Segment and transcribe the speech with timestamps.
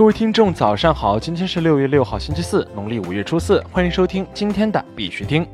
[0.00, 1.20] 各位听众，早上好！
[1.20, 5.46] 今天是六月六号，星期四，农历五月初四，欢迎收听今天的必须听。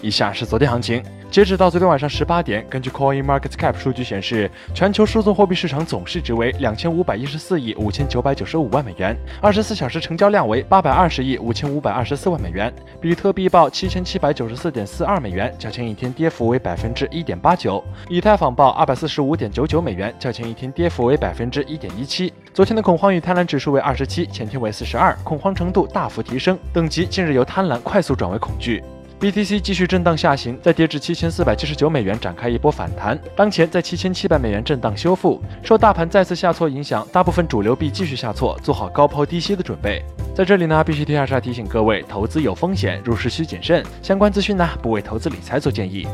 [0.00, 1.02] 以下是昨天行情。
[1.30, 12.72] 截止到昨天晚上十八点，根据 Coin Market Cap 数据显示，全球数字货币市场总市值为两千五百一十四亿五千九百九十五万美元，二十四小时成交量为八百二十亿五千五百二十四万美元。
[12.98, 17.84] 比特币报七千七百九十四点四二美元，较前一天跌幅为百分之一点八九。
[18.08, 22.32] 以太坊报二百四十五点九九美元，较前一天跌幅为百分之一点一七。
[22.54, 28.82] 昨天的恐慌与贪婪指数为二十七，前天为四十二，恐慌程度大幅提升，等级近日由贪婪快速转为恐惧。
[29.20, 35.42] BTC 继续震荡下行，再跌至七千四百七十九美元展开一波反弹，当前在七千七百美元震荡修复。
[35.60, 40.04] 受大盘再次下挫影响，大部分主流币继续下挫，做好高抛低吸的准备。
[40.36, 43.84] 在这里呢，必须提下提醒各位，投资有风险，入市需谨慎。
[44.00, 46.06] 相关资讯呢，不为投资理财做建议。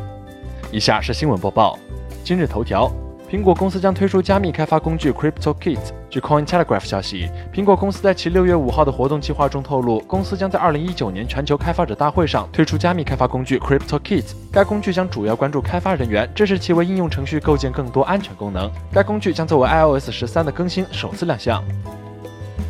[0.72, 1.78] 以下是新闻播报，
[2.24, 2.90] 今日头条。
[3.34, 5.80] 苹果公司将推出加密开发工具 CryptoKit。
[6.08, 14.26] 据 Cointelegraph 消息，苹果公司在其六月五号的活动计划中透露，公司将在二零一九年全球开发者大会上推出加密开发工具 CryptoKit。
[14.52, 18.70] 该工具将主要关注开发人员，支持其为应用程序构建更多安全功能。
[18.92, 21.60] 该工具将作为 iOS 十三的更新首次亮相。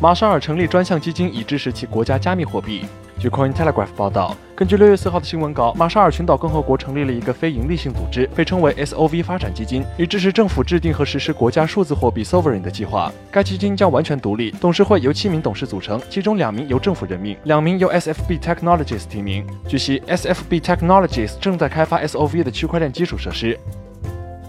[0.01, 2.87] 马绍尔成立专项基金以支持其国家加密货币。
[3.17, 13.11] 据 Cointelegraph 报道，根据六月四号的新闻稿，马绍尔群岛共和国成立了一个非营利性组织，被称为 SOV 发展基金，以支持政府制定和实施国家数字货币 Sovereign 的计划。
[13.31, 19.47] 该基金将完全独立，董事会由七名董事组成，其中两名由政府任命，两名由 SFB Technologies 提名。
[19.67, 23.57] 据悉，SFB Technologies 正在开发 SOV 的区块链基础设施。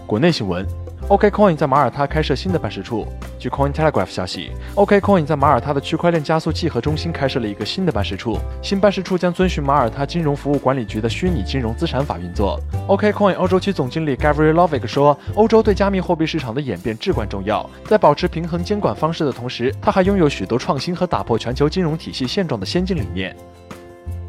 [0.05, 0.86] 国内新闻。
[1.09, 3.07] OKCoin 在马耳他开设新的办事处。
[3.39, 8.37] 据 Cointelegraph 消息，OKCoin 在马耳他的区块链加速器和中心开设了一个新的办事处。
[8.61, 12.59] 新办事处将遵循马耳他金融服务管理局的虚拟金融资产法运作。
[12.89, 23.33] OKCoin 欧洲区总经理 Gavri Lovic 说：“欧洲对加密货币市场的演变至关重要，在保持平衡监管方式的同时，它还拥有许多创新和打破全球金融体系现状的先进理念。”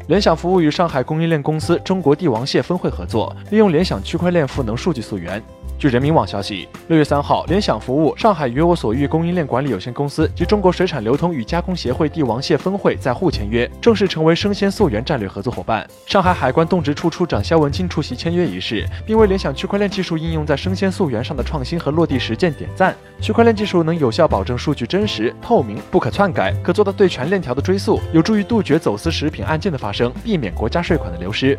[0.07, 5.43] 联想服务与上海供应链公司中国帝王蟹分会合作，利用联想区块链赋能数据溯源。
[5.79, 15.87] 据人民网消息，六月三号，联想服务上海与我所欲供应链管理有限公司及中国水产流通与加工协会帝王蟹分会在沪签约，正式成为生鲜溯源战略合作伙伴。
[16.05, 22.93] 上海海关动植处处长肖文清出席签约仪式，并为联想区块链技术应用在生鲜溯源上的创新和落地实践点赞。
[23.21, 31.57] 区块链技术能有效保证数据真实、透明、不可篡改，可做到对全链条的追溯，有助于杜绝走私食品案件的发生，避免国家税款的流失。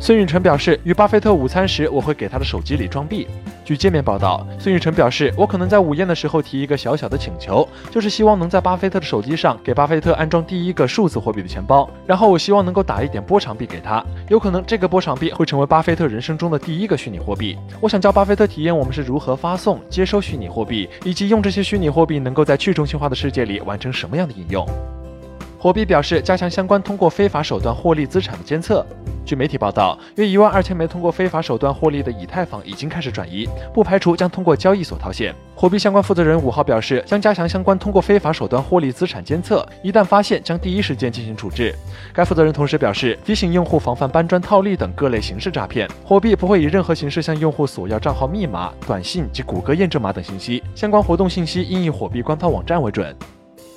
[0.00, 3.26] 孙雨晨表示，与巴菲特午餐时，我会给他的手机里装币。
[3.64, 17.56] 据界面报道，孙雨晨表示，我可能在午宴的时候提一个小小的请求，就是希望能在巴菲特的手机上给巴菲特安装第一个数字货币的钱包，然后我希望能够打一点波场币给他，有可能这个波场币会成为巴菲特人生中的第一个虚拟货币。
[17.80, 24.66] 我想教巴菲特体验我们是如何发送、接收虚拟货币，以及用这些虚拟货币能够在去中心化的世界里完成什么样的应用。
[25.64, 28.84] 火币表示，加强相关通过非法手段获利资产的监测。
[29.24, 35.34] 据媒体报道，约一万二千枚通过非法手段获利的以太坊已经开始转移，不排除将通过交易所套现。
[35.54, 41.74] 火币相关负责人五号表示，将加强相关通过非法手段获利资产监测，一旦发现，将第一时间进行处置。
[42.12, 45.88] 该负责人同时表示，提醒用户防范搬砖套利等各类形式诈骗。
[46.04, 53.16] 火币不会以任何形式向用户索要账号密码、短信及谷歌验证码等信息，相关活动信息应以火币官方网站为准。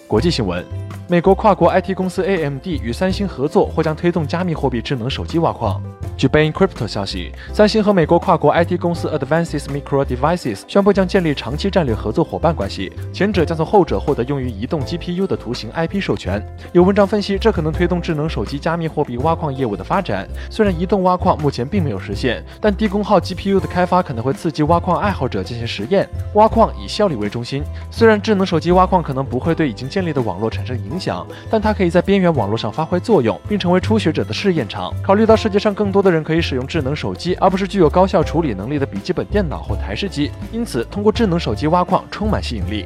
[0.08, 0.64] 国际新闻。
[1.10, 5.82] 美国跨国 IT 公司 AMD 与三星合作，或将推动加密货币智能手机挖矿。
[6.18, 16.44] 据 Bain Crypto 消息，三星和美国跨国 IT 公司 Advances Micro Devices 宣布将建立长期战略合作伙伴关系，前者将从后者获得用于移动 GPU 的图形 IP 授权。
[16.74, 20.28] 有文章分析，这可能推动智能手机加密货币挖矿业务的发展。
[20.50, 26.10] 虽然移动挖矿目前并没有实现，但低功耗 GPU 的开发可能会刺激挖矿爱好者进行实验。
[26.34, 27.64] 挖矿以效率为中心。
[27.92, 34.94] 虽然智能手机挖矿可能不会对已经便利的网络产生影响，但它可以在边缘网络上发挥作用，并成为初学者的试验场。
[35.02, 42.86] 考虑到世界上更多的人可以使用智能手机，而不是具有高效处理能力的笔记本电脑或台式机，因此通过智能手机挖矿充满吸引力。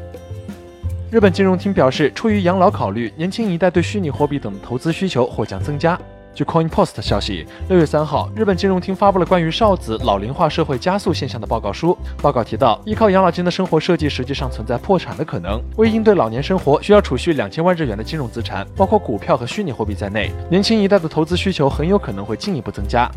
[1.11, 5.99] 日本金融厅表示，出于养老考虑，年轻一代对虚拟货币等投资需求或将增加。
[6.33, 11.97] 据 CoinPost 消息，六月三号，日本金融厅发布了关于少子老龄化社会加速现象的报告书。
[12.21, 15.61] 报告提到，依靠养老金的生活设计实际上存在破产的可能。
[15.77, 23.11] 为应对老年生活需要储蓄两千万日元的金融资产，包括股票和虚拟货币在内，年轻一代的投资需求很有可能会进一步增加。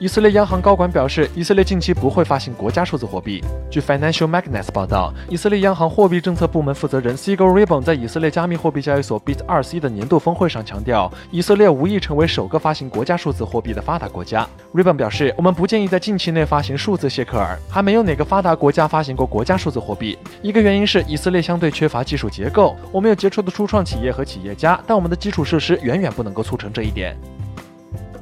[0.00, 3.42] 以色列央行高管表示，以色列近期不会发行国家数字货币。
[3.68, 14.46] 据 Financial Magnates 报道，以色列央行货币政策部门负责人 Sigal Ribon 在以色列加密货币交易所 Bit2C 的年度峰会上强调，以色列无意成为首个发行国家数字货币的发达国家。
[14.72, 20.16] Ribon 表示，我们不建议在近期内发行数字谢克尔，还没有哪个发达国家发行过国家数字货币。
[20.42, 27.16] 一个原因是以色列相对缺乏技术结构，我们有杰出的初创企业和企业家，但我们的基础设施远远不能够促成这一点。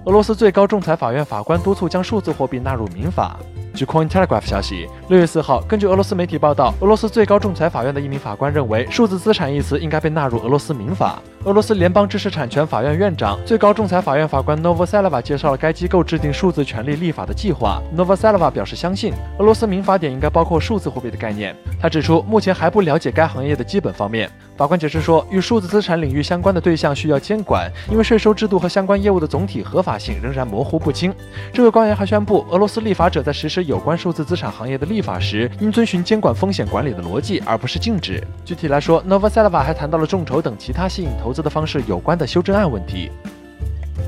[0.07, 3.37] 俄罗斯最高仲裁法院法官督促将数字货币纳入民法。
[3.77, 11.21] 据 Cointelegraph 消息，六月四号，根据俄罗斯媒体报道，俄罗斯最高仲裁法院的一名法官认为，数字资产一词应该被纳入俄罗斯民法。
[11.45, 17.81] 俄罗斯联邦知识产权法院院长、最高仲裁法院法官 Novoselova 介绍了该机构制定数字权利立法的计划。
[17.97, 21.55] Novoselova 表示相信，俄罗斯民法典应该包括数字货币的概念。
[21.79, 24.29] 他指出，目前还不了解该行业的基本方面。
[24.57, 31.15] 法官解释说，与数字资产领域相关的对象需要监管，因为税收制度和相关业务的总体合法性仍然模糊不清。
[31.53, 38.23] 这位官员还宣布，俄罗斯立法者在实施有关数字资产行业的立法时，应遵循监管风险管理的逻辑，而不是禁止。
[38.45, 43.11] 具体来说 n o v a s e l v a 还谈到了众筹等其他吸引投资的方式有关的修正案问题。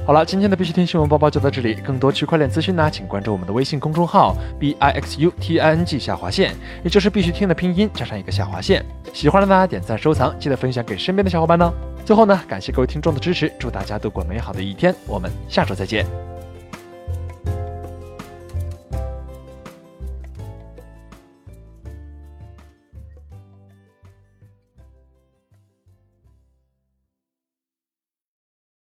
[0.06, 1.74] 好了，今天的必须听新闻播报就到这里。
[1.74, 8.84] 更多区块链资讯呢，请关注我们的微信公众号 b i x u t i n g 下划线，也就是必须听的拼音加上一个下划线。
[9.12, 11.70] 喜欢的大家点赞收藏，记得分享给身边的小伙伴呢。
[12.06, 16.37] 最后呢，感谢各位听众的支持，祝大家度过美好的一天，我们下周再见。